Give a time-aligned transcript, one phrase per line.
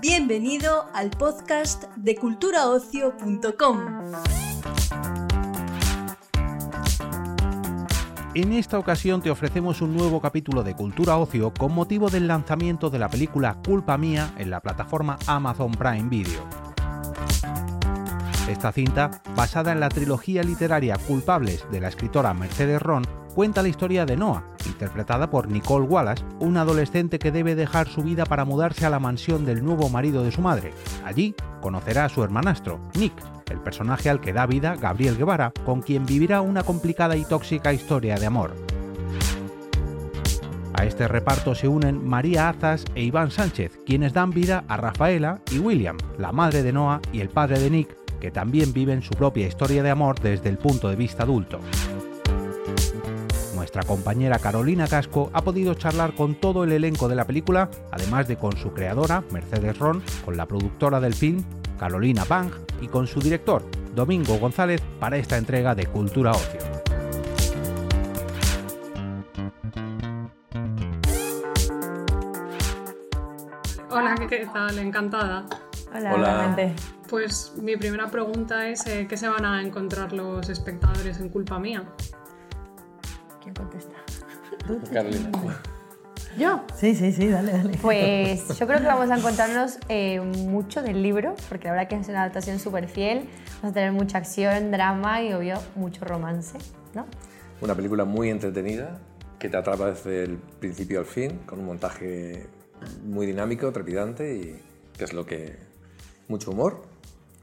[0.00, 3.78] Bienvenido al podcast de culturaocio.com.
[8.34, 12.88] En esta ocasión te ofrecemos un nuevo capítulo de Cultura Ocio con motivo del lanzamiento
[12.88, 16.48] de la película Culpa Mía en la plataforma Amazon Prime Video.
[18.48, 23.68] Esta cinta, basada en la trilogía literaria Culpables de la escritora Mercedes Ron, cuenta la
[23.68, 28.44] historia de Noah, interpretada por Nicole Wallace, un adolescente que debe dejar su vida para
[28.44, 30.72] mudarse a la mansión del nuevo marido de su madre.
[31.04, 33.14] Allí conocerá a su hermanastro, Nick,
[33.50, 37.72] el personaje al que da vida Gabriel Guevara, con quien vivirá una complicada y tóxica
[37.72, 38.54] historia de amor.
[40.74, 45.40] A este reparto se unen María Azas e Iván Sánchez, quienes dan vida a Rafaela
[45.52, 49.10] y William, la madre de Noah y el padre de Nick, que también viven su
[49.10, 51.60] propia historia de amor desde el punto de vista adulto.
[53.74, 58.28] Nuestra compañera Carolina Casco ha podido charlar con todo el elenco de la película, además
[58.28, 61.42] de con su creadora, Mercedes Ron, con la productora del film,
[61.78, 62.50] Carolina Bang,
[62.82, 66.60] y con su director, Domingo González, para esta entrega de Cultura Ocio.
[73.88, 74.78] Hola, ¿qué tal?
[74.80, 75.46] Encantada.
[75.94, 76.74] Hola, Hola.
[77.08, 81.58] Pues mi primera pregunta es eh, ¿qué se van a encontrar los espectadores en culpa
[81.58, 81.84] mía?
[83.42, 83.94] ¿Quién contesta?
[84.92, 85.30] Carolina.
[86.38, 86.64] ¿Yo?
[86.76, 87.76] Sí, sí, sí, dale, dale.
[87.82, 91.96] Pues yo creo que vamos a encontrarnos eh, mucho del libro, porque la verdad que
[91.96, 93.28] es una adaptación súper fiel.
[93.56, 96.56] Vamos a tener mucha acción, drama y, obvio, mucho romance,
[96.94, 97.06] ¿no?
[97.60, 98.98] Una película muy entretenida
[99.38, 102.46] que te atrapa desde el principio al fin, con un montaje
[103.04, 104.60] muy dinámico, trepidante y
[104.96, 105.58] que es lo que.
[106.28, 106.82] mucho humor,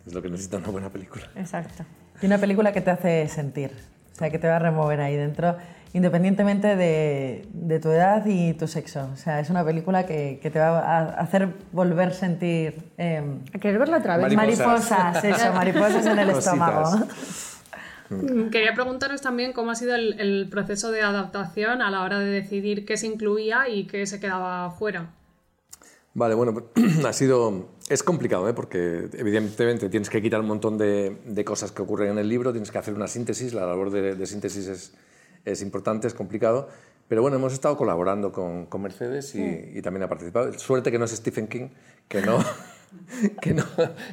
[0.07, 1.29] es lo que necesita una buena película.
[1.35, 1.85] Exacto.
[2.21, 3.71] Y una película que te hace sentir,
[4.13, 5.55] o sea, que te va a remover ahí dentro,
[5.93, 9.09] independientemente de, de tu edad y tu sexo.
[9.13, 13.39] O sea, es una película que, que te va a hacer volver a sentir em,
[13.53, 14.33] ¿A querer verla otra vez?
[14.33, 14.89] Mariposas.
[14.91, 16.45] mariposas, eso, mariposas en el Cositas.
[16.45, 17.07] estómago.
[18.09, 22.19] Mm, Quería preguntaros también cómo ha sido el, el proceso de adaptación a la hora
[22.19, 25.11] de decidir qué se incluía y qué se quedaba fuera.
[26.15, 27.69] Vale, bueno, pues, ha sido.
[27.87, 28.53] Es complicado, ¿eh?
[28.53, 32.51] porque evidentemente tienes que quitar un montón de, de cosas que ocurren en el libro,
[32.51, 34.93] tienes que hacer una síntesis, la labor de, de síntesis es,
[35.45, 36.69] es importante, es complicado.
[37.07, 40.53] Pero bueno, hemos estado colaborando con, con Mercedes y, y también ha participado.
[40.53, 41.69] Suerte que no es Stephen King,
[42.07, 42.37] que no,
[43.41, 43.63] que no,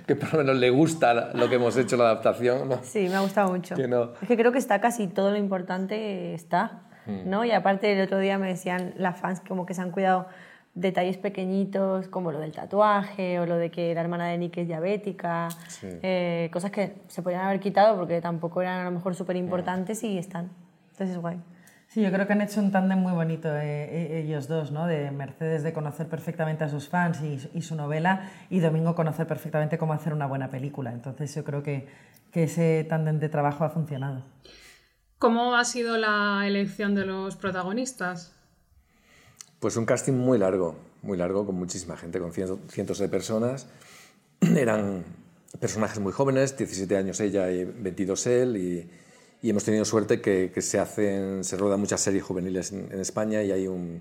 [0.07, 2.69] que por lo menos le gusta lo que hemos hecho, la adaptación.
[2.71, 2.81] ¿no?
[2.83, 3.75] Sí, me ha gustado mucho.
[3.75, 4.13] Que no.
[4.23, 7.45] Es que creo que está casi todo lo importante está, ¿no?
[7.45, 10.27] Y aparte el otro día me decían las fans como que se han cuidado
[10.75, 14.67] detalles pequeñitos como lo del tatuaje o lo de que la hermana de Nick es
[14.67, 15.87] diabética, Sí.
[16.03, 20.03] eh, cosas que se podrían haber quitado porque tampoco eran a lo mejor súper importantes
[20.03, 20.51] y están.
[20.97, 21.39] Entonces es guay.
[21.89, 24.87] Sí, yo creo que han hecho un tándem muy bonito eh, eh, ellos dos, ¿no?
[24.87, 29.27] De Mercedes de conocer perfectamente a sus fans y, y su novela y Domingo conocer
[29.27, 30.93] perfectamente cómo hacer una buena película.
[30.93, 31.87] Entonces yo creo que,
[32.33, 34.25] que ese tándem de trabajo ha funcionado.
[35.19, 38.33] ¿Cómo ha sido la elección de los protagonistas?
[39.61, 43.69] Pues un casting muy largo, muy largo, con muchísima gente, con cientos, cientos de personas.
[44.41, 45.05] Eran
[45.61, 48.91] personajes muy jóvenes, 17 años ella y 22 él, y,
[49.47, 52.99] y hemos tenido suerte que, que se hacen, se rodan muchas series juveniles en, en
[53.01, 54.01] España y hay un,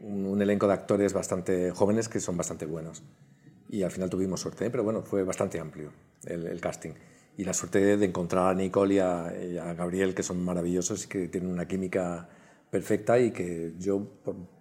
[0.00, 3.02] un, un elenco de actores bastante jóvenes que son bastante buenos.
[3.70, 4.70] Y al final tuvimos suerte, ¿eh?
[4.70, 5.92] pero bueno, fue bastante amplio
[6.26, 6.90] el, el casting.
[7.36, 11.04] Y la suerte de, encontrar a Nicole y a, y a Gabriel, que son maravillosos
[11.04, 12.28] y que tienen una química
[12.68, 14.04] perfecta y que yo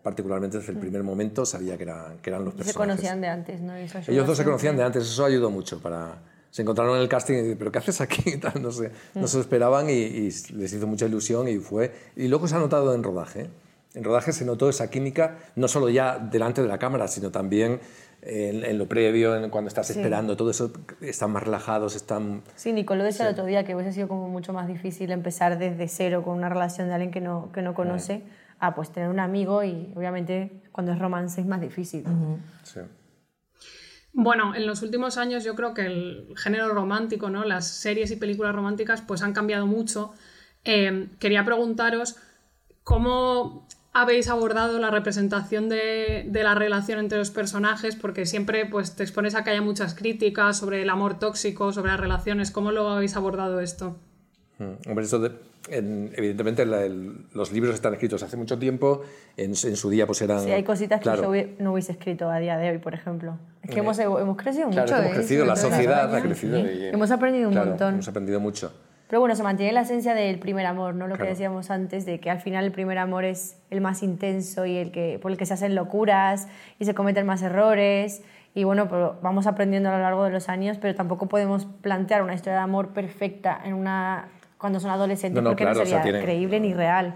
[0.03, 2.57] particularmente desde el primer momento sabía que, era- que eran los Mm.
[2.59, 2.75] Se personajes.
[2.95, 3.75] conocían de antes, ¿no?
[3.75, 6.21] Ellos dos se conocían de antes, eso ayudó mucho para...
[6.51, 8.37] Se encontraron en el casting y pero ¿qué haces aquí?
[8.41, 11.91] Tal, no, sé, no se lo esperaban y, y les hizo mucha ilusión y fue...
[12.15, 13.49] Y luego se ha notado en rodaje.
[13.93, 17.79] En rodaje se notó esa química, no solo ya delante de la cámara, sino también
[18.21, 22.41] en, en lo previo, en cuando estás esperando, todo eso, están más relajados, están...
[22.55, 25.57] Sí, Nicole lo decía el otro día, que hubiese sido como mucho más difícil empezar
[25.57, 28.23] desde cero con una relación de alguien que no, que no conoce,
[28.59, 32.05] a pues tener un amigo y obviamente cuando es romance es más difícil.
[32.63, 32.79] sí.
[34.13, 37.45] Bueno, en los últimos años yo creo que el género romántico, ¿no?
[37.45, 40.13] las series y películas románticas, pues han cambiado mucho.
[40.65, 42.17] Eh, quería preguntaros
[42.83, 49.03] cómo habéis abordado la representación de, la relación entre los personajes, porque siempre pues, te
[49.03, 52.51] expones a que haya muchas críticas sobre el amor tóxico, sobre las relaciones.
[52.51, 53.97] ¿Cómo lo habéis abordado esto?
[54.59, 59.01] Mm, Hombre, eso de- en- evidentemente la- el- los libros están escritos hace mucho tiempo,
[59.37, 60.39] en, su- en su día pues eran...
[60.41, 62.93] Sí, hay cositas que claro, yo hubie- no hubiese escrito a día de hoy, por
[62.93, 63.37] ejemplo.
[63.63, 64.97] Es que hemos, hemos crecido Claro, mucho.
[65.01, 65.15] hemos ¿eh?
[65.15, 66.59] crecido, la sociedad ha crecido.
[66.59, 67.93] y- Hemos aprendido un claro, montón.
[67.95, 68.73] Hemos aprendido mucho.
[69.07, 71.05] Pero bueno, se mantiene la esencia del primer amor, ¿no?
[71.07, 74.65] Lo que decíamos antes, de que al final el primer amor es el más intenso
[74.65, 76.47] y el que, por el que se hacen locuras
[76.79, 78.21] y se cometen más errores.
[78.55, 82.23] Y bueno, pues vamos aprendiendo a lo largo de los años, pero tampoco podemos plantear
[82.23, 84.29] una historia de amor perfecta en una,
[84.61, 87.15] cuando son adolescentes, porque no sería creíble ni real.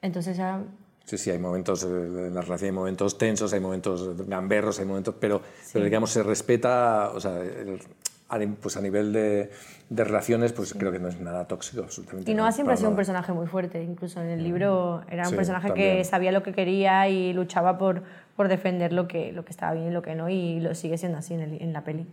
[0.00, 0.62] Entonces ya
[1.04, 4.86] Sí, sí, hay momentos, eh, en la relación hay momentos tensos, hay momentos gamberros, hay
[4.86, 7.42] momentos, pero, pero digamos, se respeta, o sea,
[8.62, 9.50] pues a nivel de,
[9.90, 12.30] de relaciones, pues creo que no es nada tóxico, absolutamente.
[12.30, 15.36] Y Noah siempre ha sido un personaje muy fuerte, incluso en el libro era un
[15.36, 18.02] personaje que sabía lo que quería y luchaba por,
[18.34, 20.96] por defender lo que, lo que estaba bien y lo que no, y lo sigue
[20.96, 22.06] siendo así en, el, en la peli.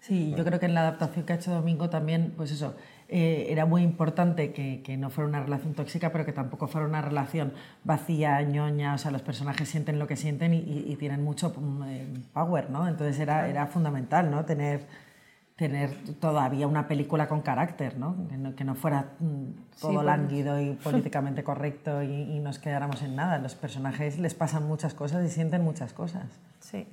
[0.00, 2.74] Sí, yo creo que en la adaptación que ha hecho Domingo también, pues eso,
[3.08, 6.86] eh, era muy importante que, que, no fuera una relación tóxica, pero que tampoco fuera
[6.86, 7.52] una relación
[7.84, 11.82] vacía, ñoña, o sea, los personajes sienten lo que sienten y, y, tienen mucho mm,
[11.84, 12.88] eh, power, ¿no?
[12.88, 14.44] Entonces era, era fundamental, ¿no?
[14.46, 14.86] Tener,
[15.56, 18.26] tener todavía una película con carácter, ¿no?
[18.28, 20.06] Que no, que no fuera mm, todo pues.
[20.06, 23.38] lánguido y políticamente correcto y, y nos quedáramos en nada.
[23.38, 26.24] Los personajes les pasan muchas cosas y sienten muchas cosas.
[26.60, 26.86] Sí.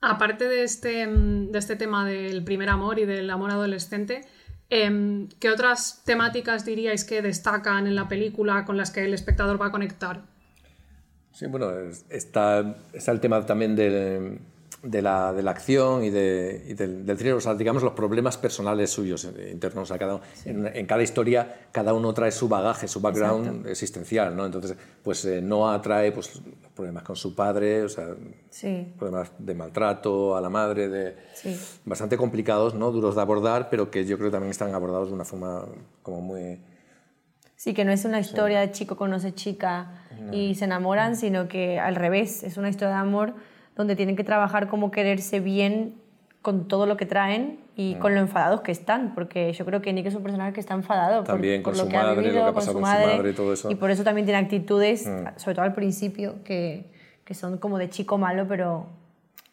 [0.00, 4.20] Aparte de este, mm, de este tema del primer amor y del amor adolescente,
[4.70, 9.60] em, ¿qué otras temáticas diríais que destacan en la película con las que el espectador
[9.60, 10.22] va a conectar?
[11.32, 11.70] Sí, bueno,
[12.10, 14.38] está, está el tema también de
[14.82, 17.94] de la, de la acción y, de, y del, del, thriller, o sea, digamos los
[17.94, 19.90] problemas personales suyos eh, internos.
[19.90, 24.46] a cada, en, cada historia cada uno trae su bagaje, su background existencial, ¿no?
[24.46, 26.40] Entonces, pues eh, Noah trae pues,
[26.76, 28.14] problemas con su padre, o sea,
[28.96, 31.16] problemas de maltrato a la madre, de,
[31.84, 32.92] bastante complicados, ¿no?
[32.92, 35.64] Duros de abordar, pero que yo creo que también están abordados de una forma
[36.02, 36.60] como muy...
[37.56, 41.80] Sí, que no es una historia de chico conoce chica y se enamoran, sino que
[41.80, 43.34] al revés, es una historia de amor
[43.78, 45.94] donde tienen que trabajar como quererse bien
[46.42, 49.92] con todo lo que traen y con lo enfadados que están, porque yo creo que
[49.92, 52.40] Nick es un personaje que está enfadado también por, con lo que ha vivido, lo
[52.40, 53.70] que ha pasado con, su madre, y todo eso.
[53.70, 55.38] Y por eso también tiene actitudes, mm.
[55.38, 56.86] sobre todo al principio, que,
[57.24, 58.86] que, son como de chico malo, pero,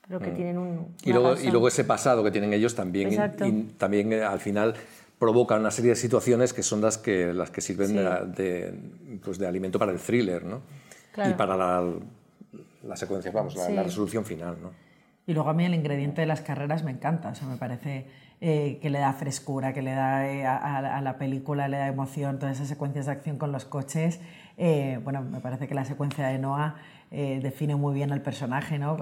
[0.07, 0.35] pero que mm.
[0.35, 0.87] tienen un...
[1.03, 4.73] Y luego, y luego ese pasado que tienen ellos también, y, también eh, al final
[5.19, 8.73] provocan una serie de situaciones que son las que, las que sirven de,
[9.23, 10.61] pues de alimento para el thriller, ¿no?
[11.15, 11.83] Y para la,
[12.87, 14.57] la secuencia, vamos, la, resolución final.
[14.61, 14.71] ¿no?
[15.27, 18.07] Y luego a mí el ingrediente de las carreras me encanta, o sea, me parece
[18.41, 22.37] eh, que le da frescura, que le da eh, a, la película, le da emoción,
[22.37, 24.19] todas esas secuencias de acción con los coches.
[24.57, 26.75] Eh, bueno, me parece que la secuencia de Noah
[27.11, 28.97] define muy bien al personaje, ¿no?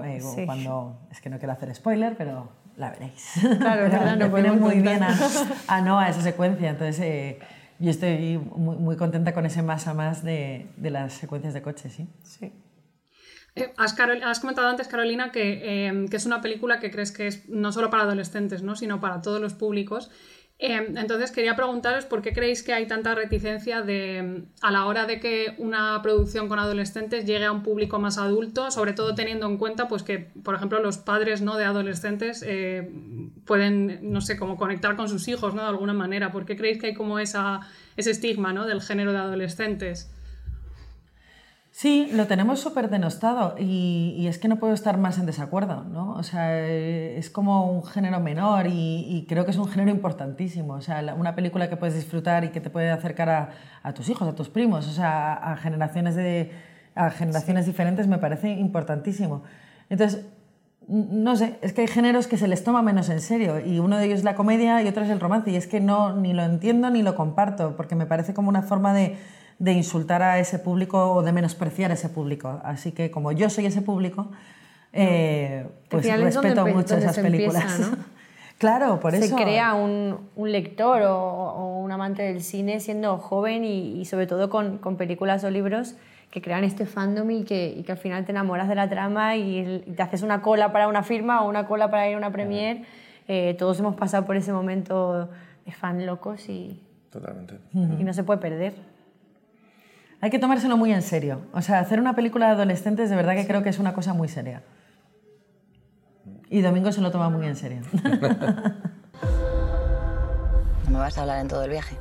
[0.46, 3.32] Cuando, es que no quiero hacer spoiler, pero la veréis.
[3.58, 5.16] Claro, claro, no define muy bien a,
[5.66, 7.36] a, Noah esa secuencia, entonces...
[7.80, 11.62] yo estoy muy, muy, contenta con ese más a más de, de las secuencias de
[11.62, 12.08] coches, sí.
[12.22, 12.52] Sí.
[13.56, 17.70] Eh, has, comentado antes, Carolina, em, que, es una película que crees que es no
[17.70, 18.74] solo para adolescentes, ¿no?
[18.74, 20.10] sino para todos los públicos.
[20.58, 25.04] Em, entonces quería preguntaros por qué creéis que hay tanta reticencia de, a la hora
[25.04, 29.46] de que una producción con adolescentes llegue a un público más adulto, sobre todo teniendo
[29.46, 31.56] en cuenta pues, que, por ejemplo, los padres ¿no?
[31.56, 32.88] de adolescentes eh,
[33.44, 35.62] pueden, no sé, como conectar con sus hijos ¿no?
[35.62, 36.32] de alguna manera.
[36.32, 37.60] ¿Por qué creéis que hay como esa,
[37.96, 38.64] ese estigma ¿no?
[38.66, 40.10] del género de adolescentes?
[41.76, 46.12] Sí, lo tenemos súper denostado y, es que no puedo estar más en desacuerdo, ¿no?
[46.12, 50.74] O sea, es como un género menor y, creo que es un género importantísimo.
[50.74, 53.28] O sea, una película que puedes disfrutar y que te puede acercar
[53.82, 56.52] a, tus hijos, a tus primos, o sea, a generaciones, de,
[56.94, 59.42] a generaciones diferentes me parece importantísimo.
[59.90, 60.26] Entonces,
[60.86, 63.96] no sé, es que hay géneros que se les toma menos en serio y uno
[63.96, 66.34] de ellos es la comedia y otro es el romance y es que no, ni
[66.34, 69.16] lo entiendo ni lo comparto porque me parece como una forma de
[69.58, 72.60] de insultar a ese público o de menospreciar a ese público.
[72.64, 74.30] Así que como yo soy ese público,
[74.92, 77.90] eh, pues respeto mucho esas películas.
[78.58, 79.36] claro, por eso.
[79.36, 84.50] Se crea un, un lector o, un amante del cine siendo joven y, sobre todo
[84.50, 85.94] con, con, películas o libros
[86.30, 89.36] que crean este fandom y que, y que, al final te enamoras de la trama
[89.36, 92.32] y, te haces una cola para una firma o una cola para ir a una
[92.32, 92.84] premiere.
[93.28, 95.28] Eh, todos hemos pasado por ese momento
[95.64, 97.58] de fan locos y, Totalmente.
[97.72, 98.93] y no se puede perder
[100.24, 101.42] hay que tomárselo muy en serio.
[101.52, 104.14] O sea, hacer una película de adolescentes de verdad que creo que es una cosa
[104.14, 104.62] muy seria.
[106.48, 107.82] Y Domingo se lo toma muy en serio.
[110.84, 111.98] ¿No me vas a hablar en todo el viaje?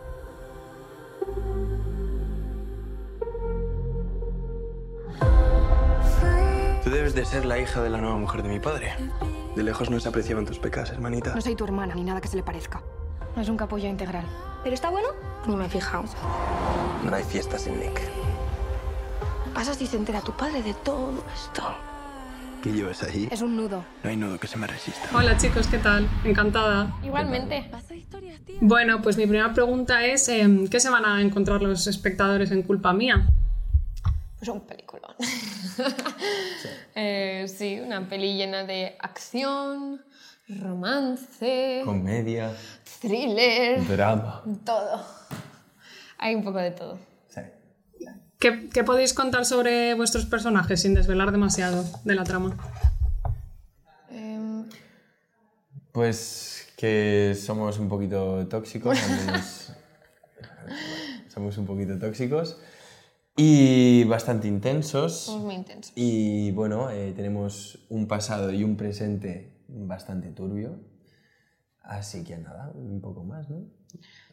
[6.82, 8.94] Tú debes de ser la hija de la nueva mujer de mi padre.
[9.54, 11.36] De lejos no se apreciaban tus pecas, hermanita.
[11.36, 12.82] No soy tu hermana ni nada que se le parezca.
[13.36, 14.24] No es un capullo integral.
[14.64, 15.10] ¿Pero está bueno?
[15.46, 16.06] No me he fijado.
[17.04, 18.00] No hay fiestas sin Nick.
[19.54, 21.64] Pasas y se entera tu padre de todo esto.
[22.64, 23.28] ¿Qué llevas ahí?
[23.30, 23.84] Es un nudo.
[24.04, 25.10] No hay nudo que se me resista.
[25.14, 26.08] Hola chicos, ¿qué tal?
[26.24, 26.96] Encantada.
[27.04, 27.70] Igualmente.
[28.62, 32.62] Bueno, pues mi primera pregunta es, em, ¿qué se van a encontrar los espectadores en
[32.64, 33.28] culpa mía?
[34.38, 35.16] Pues un peliculón.
[36.96, 40.00] Eh, sí, una peli llena de acción,
[40.48, 42.56] romance, Comedia,
[43.08, 44.44] thriller, drama.
[44.66, 45.04] todo.
[46.18, 46.98] Hay un poco de todo.
[47.28, 47.42] Sí.
[48.40, 52.56] ¿Qué, qué podéis contar sobre vuestros personajes sin desvelar demasiado de la trama?
[54.10, 54.66] Em,
[55.92, 59.74] Pues que somos un poquito tóxicos, al menos
[61.34, 62.58] somos un poquito tóxicos
[63.36, 65.14] y bastante intensos.
[65.26, 65.92] somos muy intensos.
[65.96, 70.80] Y bueno, eh, tenemos un pasado y un presente bastante turbio.
[71.84, 73.66] Así que nada, un poco más, ¿no?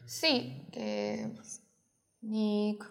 [0.05, 1.61] Sí, que pues,
[2.21, 2.85] Nick.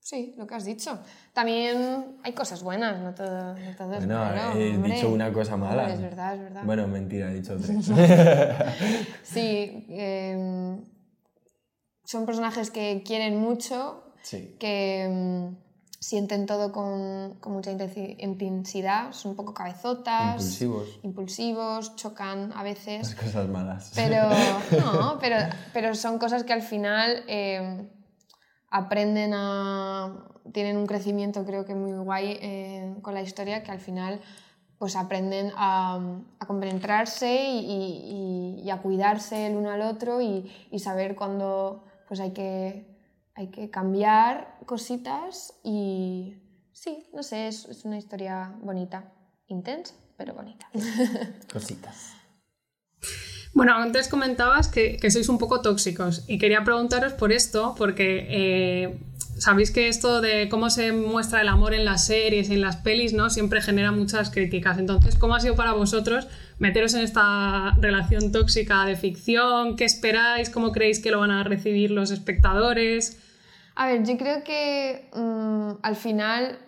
[0.00, 0.98] Sí, lo que has dicho.
[1.32, 4.94] También hay cosas buenas, no todo, no todo es Bueno, malo, he hombre.
[4.94, 5.82] dicho una cosa mala.
[5.82, 6.62] Hombre, es verdad, es verdad.
[6.64, 7.86] Bueno, mentira, he dicho tres.
[9.22, 10.84] Sí, em,
[12.04, 14.56] son personajes que quieren mucho, sí.
[14.58, 15.56] que em,
[16.02, 20.88] sienten todo con, con mucha intensi- intensidad, son un poco cabezotas, Impulsivos.
[21.04, 23.92] impulsivos, chocan a Las veces, cosas malas.
[23.94, 24.28] pero
[24.80, 25.36] no, pero,
[25.72, 27.88] pero son cosas que al final em,
[28.70, 30.26] aprenden a...
[30.52, 34.20] tienen un crecimiento creo que muy guay eh, con la historia que al final
[34.78, 36.00] pues aprenden a,
[36.40, 41.84] a compenetrarse y, y- y a cuidarse el uno al otro y, y saber cuándo
[42.08, 42.91] pues hay que,
[43.34, 46.36] hay que cambiar cositas y
[46.72, 49.12] sí, no sé, es, es una historia bonita,
[49.46, 50.68] intensa, pero bonita.
[51.52, 52.14] Cositas.
[53.54, 58.26] Bueno, antes comentabas que, que sois un poco tóxicos y quería preguntaros por esto, porque
[58.30, 58.98] eh,
[59.38, 62.76] sabéis que esto de cómo se muestra el amor en las series y en las
[62.76, 63.28] pelis, ¿no?
[63.28, 64.78] Siempre genera muchas críticas.
[64.78, 69.76] Entonces, ¿cómo ha sido para vosotros meteros en esta relación tóxica de ficción?
[69.76, 70.48] ¿Qué esperáis?
[70.48, 73.18] ¿Cómo creéis que lo van a recibir los espectadores?
[73.74, 76.58] A ver, yo creo que mm, al final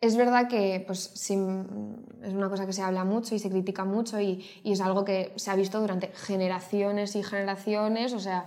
[0.00, 3.50] es verdad que pues, sí, mm, es una cosa que se habla mucho y se
[3.50, 8.12] critica mucho y, y es algo que se ha visto durante generaciones y generaciones.
[8.12, 8.46] O sea,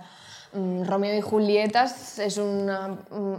[0.52, 2.68] mm, Romeo y Julieta es un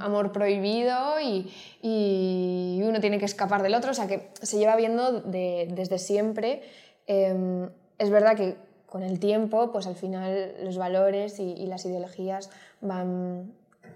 [0.01, 3.91] amor prohibido y, y uno tiene que escapar del otro.
[3.91, 6.63] O sea, que se lleva viendo de- desde siempre.
[7.05, 8.55] Em, es verdad que
[8.87, 12.49] con el tiempo, pues al final los valores y, y las ideologías
[12.81, 13.53] van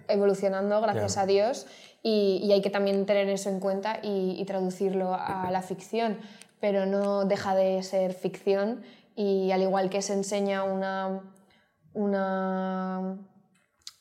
[0.08, 1.67] evolucionando, gracias a Dios,
[2.03, 6.17] y, y hay que también tener eso en cuenta y, y traducirlo a la ficción,
[6.60, 8.84] pero no deja de ser ficción
[9.15, 11.22] y al igual que se enseña una,
[11.93, 13.17] una,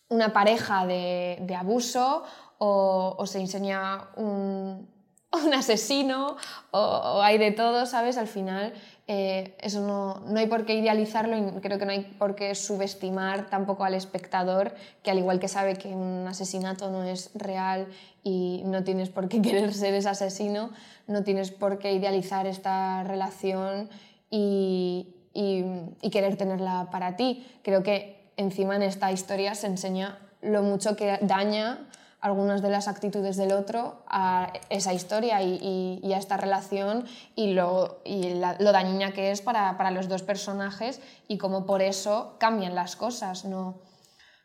[0.09, 2.23] una pareja de, de abuso
[2.59, 4.89] o, o se enseña un,
[5.33, 6.37] un asesino
[6.71, 8.19] o, o hay de todo, ¿sabes?
[8.19, 8.73] Al final
[9.13, 12.55] eh, eso no, no hay por qué idealizarlo y creo que no hay por qué
[12.55, 17.89] subestimar tampoco al espectador, que al igual que sabe que un asesinato no es real
[18.23, 20.71] y no tienes por qué querer ser ese asesino,
[21.09, 23.89] no tienes por qué idealizar esta relación
[24.31, 25.65] y, y-
[26.03, 27.45] y querer tenerla para ti.
[27.65, 31.89] Creo que encima en esta historia se enseña lo mucho que daña
[32.21, 37.07] algunas de las actitudes del otro a esa historia y, y- y a esta relación
[37.35, 41.65] y lo, y la- lo dañina que es para, para los dos personajes y cómo
[41.67, 43.45] por eso cambian las cosas.
[43.45, 43.81] No,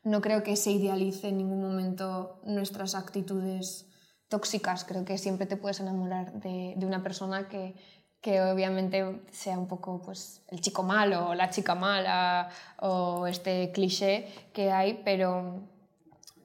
[0.03, 3.87] no creo que se idealice en ningún momento nuestras actitudes
[4.29, 4.85] tóxicas.
[4.85, 7.75] Creo que siempre te puedes enamorar de, de una persona que,
[8.21, 13.71] que obviamente sea un poco pues, el chico malo o la chica mala o este
[13.73, 15.61] cliché que hay, pero,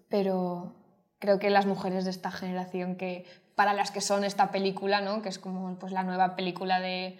[0.08, 0.74] pero
[1.20, 3.24] creo que las mujeres de esta generación que
[3.54, 5.22] para las que son esta película, ¿no?
[5.22, 7.18] que es como pues, la nueva película de,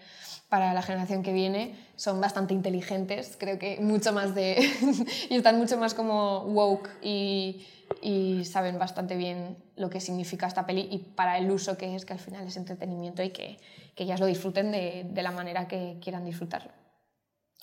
[0.49, 4.57] para la generación que viene, son bastante inteligentes, creo que mucho más de...
[5.31, 7.67] y están mucho más como woke y,
[8.01, 12.07] y saben bastante bien lo que significa esta peli y para el uso que es,
[12.07, 13.59] que al final es entretenimiento y que,
[13.95, 16.73] que ellas lo disfruten de, de la manera que quieran disfrutarlo.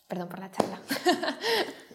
[0.08, 0.80] Perdón por la charla.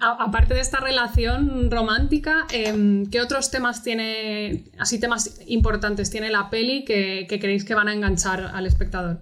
[0.00, 6.30] A- aparte de esta relación romántica, em, ¿qué otros temas tiene, así temas importantes tiene
[6.30, 9.20] la peli que, que creéis que van a enganchar al espectador?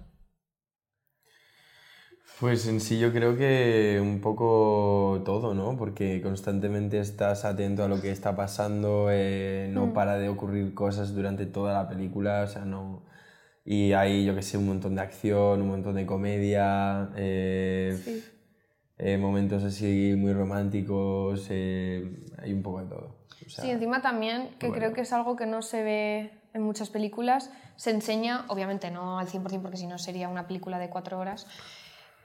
[2.39, 5.75] Pues en sí yo creo que un poco todo, ¿no?
[5.75, 11.15] Porque constantemente estás atento a lo que está pasando, eh, no para de ocurrir cosas
[11.15, 13.01] durante toda la película, o sea, no...
[13.65, 17.97] Y hay, yo que sé, un montón de acción, un montón de comedia, eh,
[18.97, 23.15] eh, momentos así muy románticos, eh, hay un poco de todo.
[23.45, 24.81] O sea, Sí, encima también, que bueno.
[24.81, 29.19] creo que es algo que no se ve en muchas películas se enseña, obviamente no
[29.19, 31.47] al 100% porque si no sería una película de cuatro horas,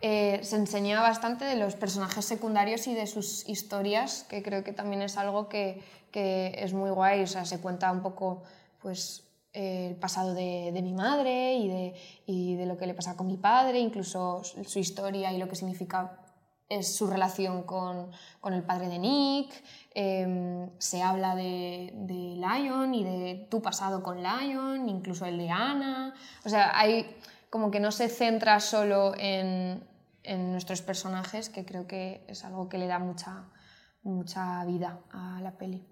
[0.01, 4.73] eh, se enseña bastante de los personajes secundarios y de sus historias, que creo que
[4.73, 8.43] también es algo que, que es muy guay, o sea, se cuenta un poco
[8.81, 11.95] pues eh, el pasado de, de mi madre y de,
[12.27, 15.55] y de, lo que le pasa con mi padre, incluso su historia y lo que
[15.55, 16.19] significa
[16.79, 18.11] es su relación con,
[18.41, 19.53] con el padre de Nick,
[19.95, 25.51] eh, se habla de, de, Lion y de tu pasado con Lion, incluso el de
[25.51, 26.15] Anna,
[26.45, 27.17] o sea, hay
[27.51, 29.85] como que no se centra solo en,
[30.23, 33.45] en nuestros personajes, que creo que es algo que le da mucha,
[34.03, 35.92] mucha vida a la peli.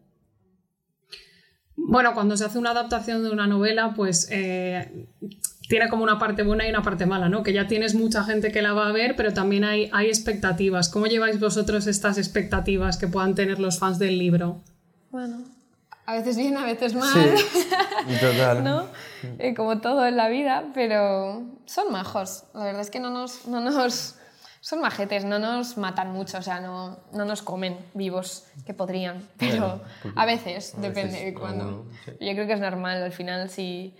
[1.88, 5.06] Bueno, cuando se hace una adaptación de una novela, pues eh,
[5.68, 7.42] tiene como una parte buena y una parte mala, ¿no?
[7.42, 10.88] Que ya tienes mucha gente que la va a ver, pero también hay, hay expectativas.
[10.88, 14.60] ¿Cómo lleváis vosotros estas expectativas que puedan tener los fans del libro?
[15.10, 15.44] Bueno,
[16.06, 17.12] a veces bien, a veces mal.
[17.12, 18.64] Sí, total.
[18.64, 18.86] ¿No?
[19.38, 22.44] Eh, como todo en la vida, pero son majos.
[22.52, 24.16] La verdad es que no nos, no nos
[24.60, 29.26] son majetes, no nos matan mucho, o sea, no, no nos comen vivos, que podrían,
[29.38, 29.80] pero
[30.14, 31.86] a veces, a depende veces, de cuándo.
[32.04, 32.10] Sí.
[32.20, 33.96] Yo creo que es normal, al final, si,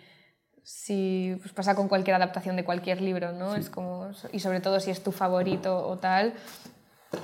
[0.63, 3.55] si pues pasa con cualquier adaptación de cualquier libro, ¿no?
[3.55, 3.61] Sí.
[3.61, 6.35] Es como, y sobre todo si es tu favorito o tal.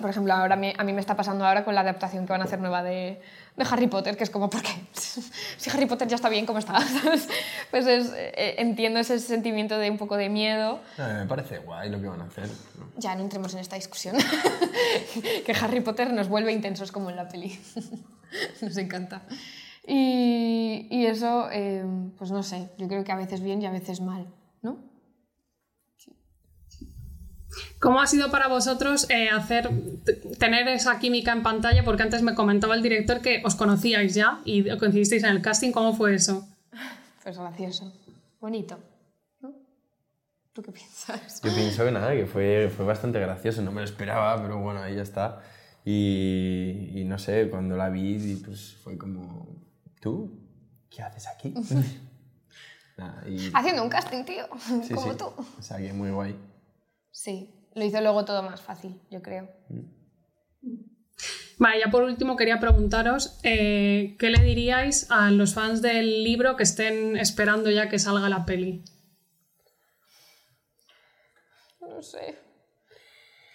[0.01, 2.41] Por ejemplo, ahora me, a mí me está pasando ahora con la adaptación que van
[2.41, 3.21] a hacer nueva de,
[3.57, 4.71] de Harry Potter, que es como, ¿por qué?
[5.57, 6.79] Si Harry Potter ya está bien como está.
[7.71, 10.81] Pues es, eh, entiendo ese sentimiento de un poco de miedo.
[10.99, 12.49] No, me parece guay lo que van a hacer.
[12.97, 14.17] Ya, no entremos en esta discusión.
[15.45, 17.59] que Harry Potter nos vuelve intensos como en la peli.
[18.61, 19.23] nos encanta.
[19.87, 21.85] Y, y eso, eh,
[22.17, 24.27] pues no sé, yo creo que a veces bien y a veces mal,
[24.63, 24.79] ¿no?
[27.79, 29.71] ¿Cómo ha sido para vosotros eh, hacer,
[30.39, 31.85] tener esa química en pantalla?
[31.85, 35.73] Porque antes me comentaba el director que os conocíais ya y coincidisteis en el casting.
[35.73, 36.47] ¿Cómo fue eso?
[37.23, 37.93] Pues gracioso,
[38.41, 38.79] bonito.
[39.41, 39.53] ¿no?
[40.53, 41.43] ¿Tú qué piensas?
[41.43, 43.63] Yo pienso que nada, que fue, fue bastante gracioso.
[43.63, 45.41] No me lo esperaba, pero bueno, ahí ya está.
[45.85, 49.49] Y, y no sé, cuando la vi, pues fue como,
[50.01, 50.41] ¿tú?
[50.91, 51.55] ¿Qué haces aquí?
[52.97, 53.51] nada, y...
[53.53, 54.47] Haciendo un casting, tío,
[54.83, 55.19] sí, como sí.
[55.19, 55.27] tú.
[55.27, 56.35] O sea, que muy guay.
[57.17, 59.49] Sí, lo hizo luego todo más fácil, yo creo.
[61.57, 66.57] Vale, ya por último quería preguntaros eh, ¿qué le diríais a los fans del libro
[66.57, 68.85] que estén esperando ya que salga la peli?
[71.81, 72.37] No sé.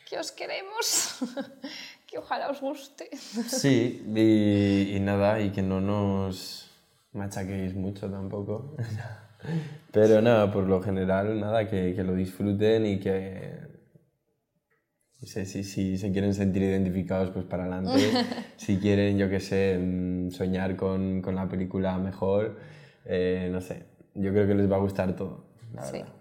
[0.10, 1.20] Que os queremos.
[2.08, 3.16] que ojalá os guste.
[3.16, 6.68] Sí, y, y nada, y que no nos
[7.14, 8.76] machaquéis mucho tampoco.
[9.92, 13.58] Pero nada, por lo general, nada, que, que lo disfruten y que,
[15.22, 18.00] no sé, si, si se quieren sentir identificados, pues para adelante.
[18.58, 19.80] si quieren, yo qué sé,
[20.32, 22.58] soñar con, con la película mejor,
[23.06, 25.98] eh, no sé, yo creo que les va a gustar todo, la Sí.
[25.98, 26.14] verdad.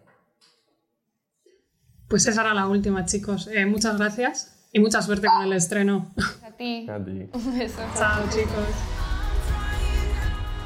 [2.08, 3.46] Pues esa era la última, chicos.
[3.52, 6.12] Eh, muchas gracias y mucha suerte con el estreno.
[6.44, 6.88] A ti.
[6.90, 7.28] A ti.
[7.32, 7.80] Un beso.
[7.96, 8.66] Chao, chicos.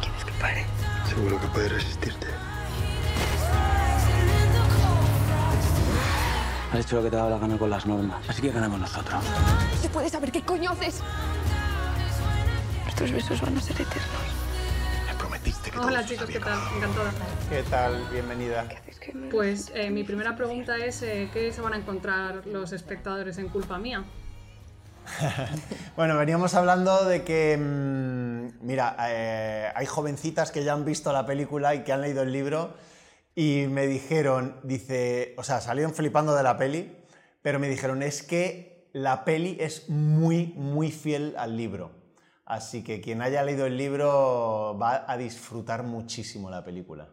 [0.01, 0.65] ¿Quieres que pare?
[1.07, 2.27] Seguro que puede resistirte.
[6.75, 8.81] Has hecho lo que te ha dado la gana con las normas, así que ganamos
[8.81, 9.23] nosotros.
[9.81, 11.03] ¿Se puede saber qué coño haces?
[12.83, 14.03] Nuestros besos van a ser eternos.
[15.07, 16.59] Me prometiste que Hola chicos, ¿qué tal?
[16.77, 17.13] Encantada.
[17.49, 18.05] ¿Qué tal?
[18.11, 18.67] Bienvenida.
[19.31, 23.51] Pues eh, mi primera pregunta es eh, ¿qué se van a encontrar los espectadores en
[23.51, 24.03] culpa mía?
[25.95, 31.25] Bueno, veníamos hablando de que, mm, mira, eh, hay jovencitas que ya han visto la
[31.25, 32.75] película y que han leído el libro
[33.35, 36.97] y me dijeron, dice, o sea, salieron flipando de la peli,
[37.43, 41.91] pero me dijeron, es que la peli es muy, muy fiel al libro.
[42.47, 47.09] Así que quien haya leído el libro va a disfrutar muchísimo la película.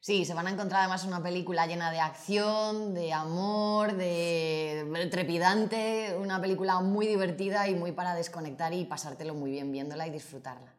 [0.00, 6.16] Sí, se van a encontrar además una película llena de acción, de amor, de trepidante,
[6.16, 10.72] una película muy divertida y muy para desconectar y pasártelo muy bien viéndola y disfrutarla.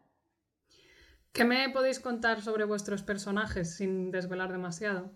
[1.38, 5.12] ¿Qué me podéis contar sobre vuestros personajes sin desvelar demasiado?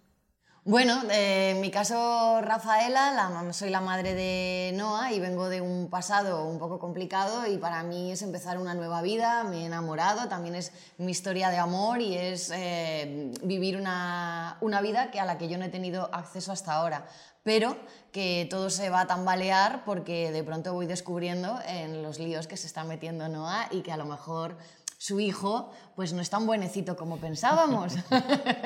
[0.63, 5.89] Bueno, eh, en mi caso, Rafaela, soy la madre de Noah y vengo de un
[5.89, 10.29] pasado un poco complicado y para mí es empezar una nueva vida, me he enamorado,
[10.29, 15.25] también es mi historia de amor y es eh, vivir una, una vida que a
[15.25, 17.07] la que yo no he tenido acceso hasta ahora,
[17.41, 17.75] pero
[18.11, 22.57] que todo se va a tambalear porque de pronto voy descubriendo en los líos que
[22.57, 24.57] se está metiendo Noah y que a lo mejor
[25.01, 27.95] su hijo pues no es tan buenecito como pensábamos.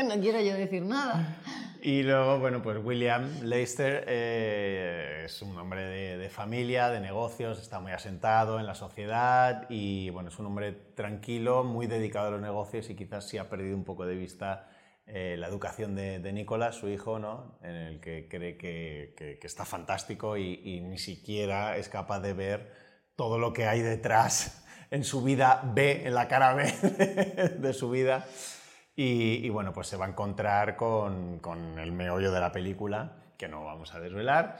[0.05, 1.37] no quiero yo decir nada.
[1.81, 5.85] Y luego, bueno, pues William Leicester eh, es un hombre
[6.17, 10.73] de, familia, de negocios, está muy asentado en la sociedad y, bueno, es un hombre
[10.73, 14.67] tranquilo, muy dedicado a los negocios y quizás sí ha perdido un poco de vista
[15.05, 17.59] eh, la educación de, de, Nicolás, su hijo, ¿no?
[17.61, 22.73] en el que cree que, está fantástico y, ni siquiera es capaz de ver
[23.15, 26.65] todo lo que hay detrás en su vida B, en la cara B
[27.59, 28.25] de su vida.
[28.97, 33.49] Y, bueno, pues se va a encontrar con, con, el meollo de la película, que
[33.49, 34.57] no vamos a desvelar,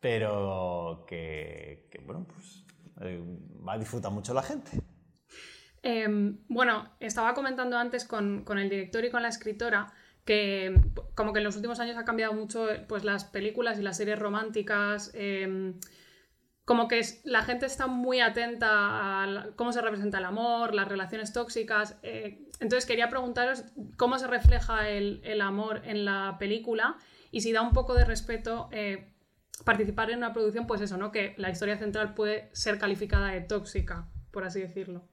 [0.00, 2.64] pero que, bueno, pues
[3.02, 3.22] eh,
[3.66, 4.72] va a disfrutar mucho la gente.
[5.84, 6.08] Eh,
[6.48, 9.92] bueno, estaba comentando antes con, con, el director y con la escritora
[10.24, 10.74] que
[11.14, 14.18] como que en los últimos años ha cambiado mucho pues, las películas y las series
[14.18, 15.12] románticas.
[15.14, 15.74] Eh,
[16.66, 18.68] como que la gente está muy atenta
[19.22, 21.94] a cómo se representa el amor, las relaciones tóxicas.
[22.02, 23.64] Eh, entonces quería preguntaros
[23.96, 26.98] cómo se refleja el, el, amor en la película
[27.30, 29.14] y si da un poco de respeto eh,
[29.64, 31.12] participar en una producción, pues eso, ¿no?
[31.12, 35.06] Que la historia central puede ser calificada de tóxica, por así decirlo.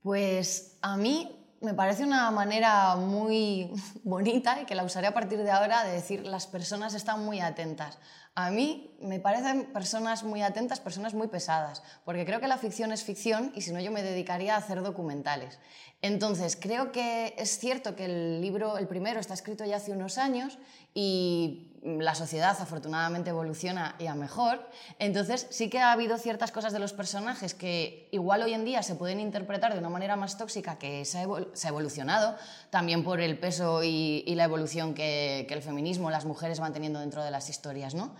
[0.00, 3.70] Pues a mí me parece una manera muy
[4.04, 7.40] bonita y que la usaré a partir de ahora de decir las personas están muy
[7.40, 7.98] atentas.
[8.34, 12.92] A mí me parecen personas muy atentas, personas muy pesadas, porque creo que la ficción
[12.92, 15.58] es ficción y si no yo me dedicaría a hacer documentales.
[16.02, 20.18] Entonces, creo que es cierto que el libro, el primero, está escrito ya hace unos
[20.18, 20.58] años
[20.94, 24.68] y la sociedad afortunadamente evoluciona y a mejor.
[24.98, 28.82] Entonces, sí que ha habido ciertas cosas de los personajes que igual hoy en día
[28.82, 32.36] se pueden interpretar de una manera más tóxica que se ha, evolucionado,
[32.70, 36.98] también por el peso y, la evolución que, que el feminismo, las mujeres van teniendo
[36.98, 38.12] dentro de las historias, ¿no?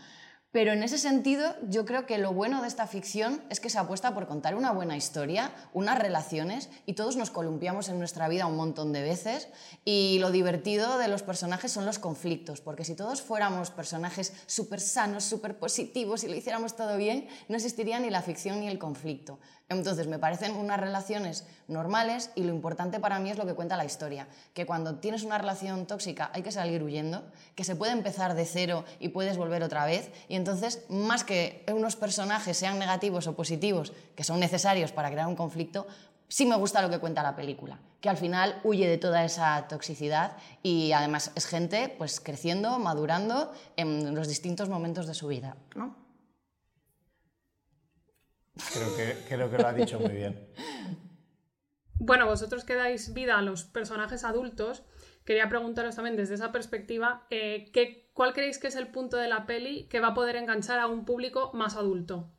[0.53, 3.79] Pero en ese sentido, yo creo que lo bueno de esta ficción es que se
[3.79, 8.47] apuesta por contar una buena historia, unas relaciones, y todos nos columpiamos en nuestra vida
[8.47, 9.49] un montón de veces.
[9.87, 14.81] Y lo divertido de los personajes son los conflictos, porque si todos fuéramos personajes súper
[14.81, 18.79] sanos, súper positivos y lo hiciéramos todo bien, no existiría ni la ficción ni el
[18.79, 19.39] conflicto.
[19.71, 23.79] Entonces, me parecen unas relaciones normales y lo importante para mí es lo que cuenta
[23.79, 27.93] la historia, que cuando tienes una relación tóxica hay que salir huyendo, que se puede
[27.93, 32.81] empezar de cero y puedes volver otra vez, y entonces, más que unos personajes sean
[32.81, 35.87] negativos o positivos, que son necesarios para crear un conflicto,
[36.27, 39.69] sí me gusta lo que cuenta la película, que al final huye de toda esa
[39.69, 45.57] toxicidad y además es gente pues creciendo, madurando en los distintos momentos de su vida,
[45.77, 45.95] ¿no?
[48.75, 50.49] Creo que, creo que lo ha dicho muy bien.
[52.01, 54.83] Bueno, vosotros que dais vida a los personajes adultos,
[55.25, 59.29] quería preguntaros también desde esa perspectiva, eh, ¿qué, ¿cuál creéis que es el punto de
[59.29, 62.31] la peli que va a poder enganchar a un público más adulto?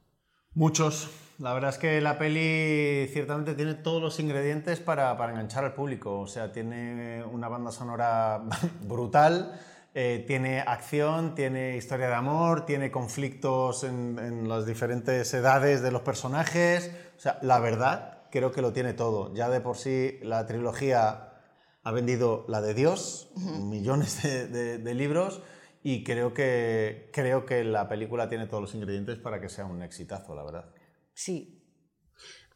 [0.53, 1.09] Muchos.
[1.39, 5.73] La verdad es que la peli ciertamente tiene todos los ingredientes para, para enganchar al
[5.73, 6.19] público.
[6.19, 8.43] O sea, tiene una banda sonora
[8.83, 9.59] brutal,
[9.95, 15.91] eh, tiene acción, tiene historia de amor, tiene conflictos en, en, las diferentes edades de
[15.91, 16.91] los personajes.
[17.17, 19.33] O sea, la verdad, creo que lo tiene todo.
[19.33, 21.33] Ya de por sí la trilogía
[21.83, 25.41] ha vendido la de Dios, millones de, de, de, libros,
[25.83, 29.83] y creo que, creo que la película tiene todos los ingredientes para que sea un
[29.83, 30.73] exitazo, la verdad.
[31.13, 31.61] Sí.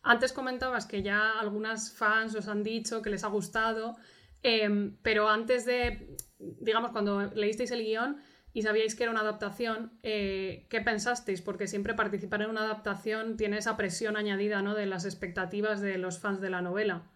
[0.02, 3.98] Antes comentabas que ya algunas fans os han dicho que les ha gustado,
[4.44, 8.22] eh, pero antes de, digamos, cuando leísteis el guion
[8.54, 11.42] y sabíais que era una adaptación, eh, ¿qué pensasteis?
[11.42, 14.74] Porque siempre participar en una adaptación tiene esa presión añadida ¿no?
[14.74, 17.12] de las expectativas de los fans de la novela.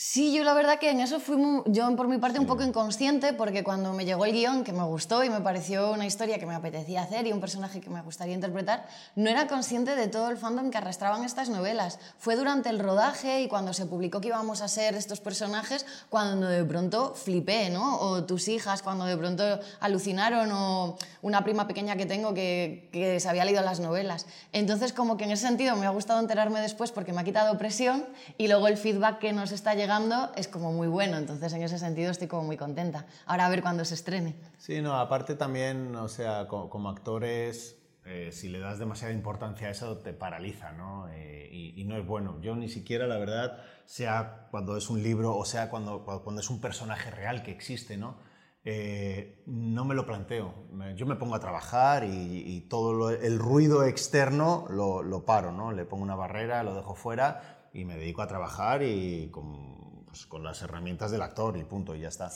[0.00, 2.40] Sí, yo la verdad que en eso fui muy, yo por mi parte sí.
[2.40, 5.90] un poco inconsciente porque cuando me llegó el guion que me gustó y me pareció
[5.90, 9.48] una historia que me apetecía hacer y un personaje que me gustaría interpretar, no era
[9.48, 11.98] consciente de todo el fandom que arrastraban estas novelas.
[12.16, 16.46] Fue durante el rodaje y cuando se publicó que íbamos a ser estos personajes cuando
[16.46, 17.98] de pronto flipé, ¿no?
[17.98, 19.42] O tus hijas cuando de pronto
[19.80, 24.26] alucinaron o una prima pequeña que tengo que, que se había leído las novelas.
[24.52, 27.58] Entonces como que en ese sentido me ha gustado enterarme después porque me ha quitado
[27.58, 28.06] presión
[28.36, 31.62] y luego el feedback que nos está llegando llegando es como muy bueno, entonces en
[31.62, 33.06] ese sentido estoy como muy contenta.
[33.24, 34.36] Ahora a ver cuándo se estrene.
[34.58, 39.68] Sí, no, aparte también, o sea, como, como actores, eh, si le das demasiada importancia
[39.68, 41.08] a eso te paraliza, ¿no?
[41.08, 42.38] Eh, y, y, no es bueno.
[42.42, 46.50] Yo ni siquiera, la verdad, sea cuando es un libro o sea cuando, cuando es
[46.50, 48.18] un personaje real que existe, ¿no?
[48.64, 50.52] Eh, no me lo planteo.
[50.96, 55.50] Yo me pongo a trabajar y, y todo lo, el ruido externo lo, lo paro,
[55.50, 55.72] ¿no?
[55.72, 60.26] Le pongo una barrera, lo dejo fuera y me dedico a trabajar y con, pues,
[60.26, 62.30] con las herramientas del actor y punto, y ya está.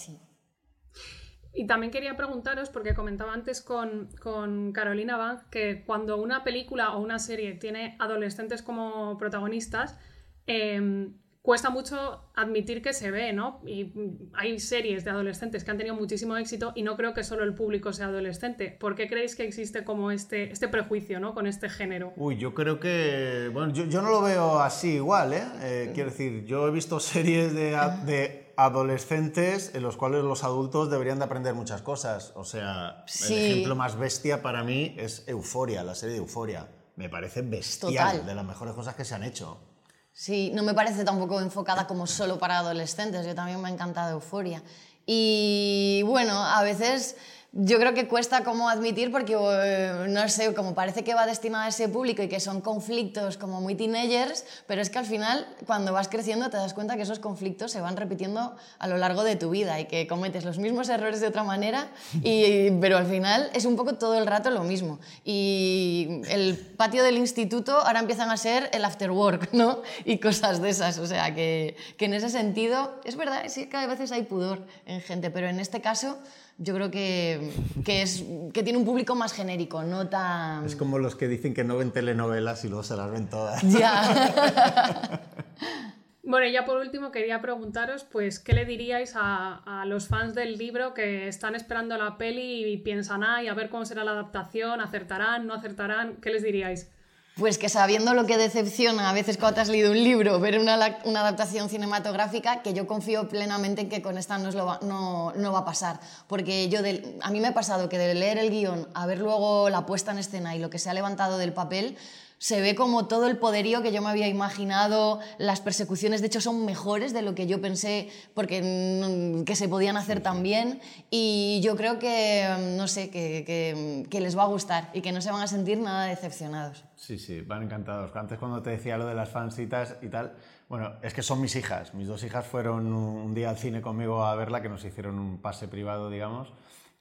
[1.55, 6.94] Y también quería preguntaros, porque comentaba antes con, con Carolina Bang, que cuando una película
[6.94, 9.98] o una serie tiene adolescentes como protagonistas,
[10.46, 11.11] eh,
[11.42, 13.61] cuesta mucho admitir que se ve, ¿no?
[13.66, 13.92] Y
[14.33, 17.52] hay series de adolescentes que han tenido muchísimo éxito y no creo que solo el
[17.55, 18.76] público sea adolescente.
[18.78, 21.35] ¿Por qué creéis que existe como este, este prejuicio, ¿no?
[21.35, 22.12] Con este género.
[22.16, 23.50] Uy, yo creo que...
[23.52, 25.44] Bueno, yo, yo no lo veo así igual, ¿eh?
[25.62, 27.76] eh quiero decir, yo he visto series de,
[28.07, 32.33] de adolescentes en los cuales los adultos deberían de aprender muchas cosas.
[32.37, 36.68] O sea, el ejemplo más bestia para mí es Euforia, la serie de Euforia.
[36.94, 39.72] Me parece bestial, de las mejores cosas que se han hecho.
[40.12, 44.12] Sí, no me parece tampoco enfocada como solo para adolescentes, yo también me ha encantado
[44.12, 44.62] Euforia.
[45.07, 47.16] Y bueno, a veces
[47.55, 51.67] yo creo que cuesta como admitir porque, eh, no sé, como parece que va destinada
[51.67, 55.47] a ese público y que son conflictos como muy teenagers, pero es que al final,
[55.67, 59.23] cuando vas creciendo, te das cuenta que esos conflictos se van repitiendo a lo largo
[59.23, 61.88] de tu vida y que cometes los mismos errores de otra manera,
[62.23, 64.99] y, pero al final es un poco todo el rato lo mismo.
[65.23, 69.83] Y el patio del instituto ahora empiezan a ser el after work, ¿no?
[70.07, 70.97] Y cosas de esas.
[70.99, 74.67] O sea, que, que en ese sentido, es verdad, sí que a veces hay pudor
[74.87, 76.17] en gente, pero en este caso
[76.59, 77.51] yo creo que,
[77.85, 80.65] que, es, que tiene un público más genérico, no tan...
[80.65, 83.62] Es como los que dicen que no ven telenovelas y luego se las ven todas.
[83.73, 85.21] Ya.
[86.23, 90.35] bueno, y ya por último quería preguntaros, pues, ¿qué le diríais a, a, los fans
[90.35, 94.12] del libro que están esperando la peli y piensan, ay, a ver cómo será la
[94.12, 96.17] adaptación, acertarán, no acertarán?
[96.17, 96.91] ¿Qué les diríais?
[97.37, 100.59] Pues que sabiendo lo que decepciona a veces cuando te has leído un libro, ver
[100.59, 105.61] una, adaptación cinematográfica, que yo confío plenamente en que con esta no, va, no, va
[105.61, 105.99] a pasar.
[106.27, 106.81] Porque yo
[107.23, 110.12] a mí me ha pasado que de leer el guion a ver luego la puesta
[110.12, 111.97] en escena y lo que se ha levantado del papel,
[112.42, 116.40] se ve como todo el poderío que yo me había imaginado, las persecuciones de hecho
[116.40, 121.61] son mejores de lo que yo pensé porque que se podían hacer tan bien y
[121.62, 125.20] yo creo que, no sé, que, que, que, les va a gustar y que no
[125.20, 126.85] se van a sentir nada decepcionados.
[126.96, 128.11] Sí, sí, van encantados.
[128.16, 130.35] Antes cuando te decía lo de las fancitas y tal,
[130.68, 131.94] bueno, es que son mis hijas.
[131.94, 135.38] Mis dos hijas fueron un día al cine conmigo a verla, que nos hicieron un
[135.40, 136.52] pase privado, digamos,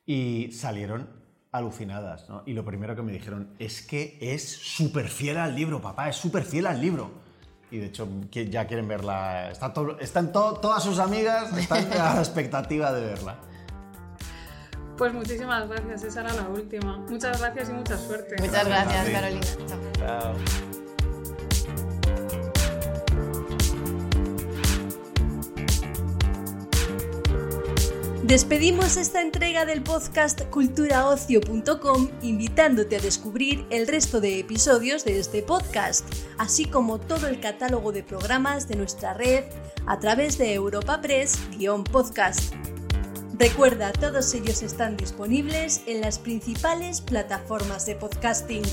[0.06, 1.21] y salieron
[1.52, 2.44] alucinadas, ¿no?
[2.46, 6.16] Y lo primero que me dijeron es que es súper fiel al libro, papá, es
[6.16, 7.12] súper fiel al libro.
[7.70, 12.92] Y de hecho ya quieren verla, está están todas sus amigas, están a la expectativa
[12.92, 13.38] de verla.
[14.98, 16.98] Pues muchísimas gracias, esa era la última.
[16.98, 18.36] Muchas gracias y mucha suerte.
[18.40, 19.42] Muchas gracias, Carolina.
[19.98, 20.71] Chao.
[28.32, 35.44] Despedimos esta entrega del podcast culturaocio.com invitándote a descubrir el resto de episodios de este
[35.44, 36.06] podcast,
[36.38, 39.44] así como todo el catálogo de programas de nuestra red
[39.86, 42.54] a través de Europa Press-podcast.
[43.38, 48.64] Recuerda, todos ellos están disponibles en las principales plataformas de podcasting.